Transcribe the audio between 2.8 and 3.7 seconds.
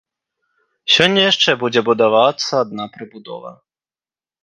прыбудова.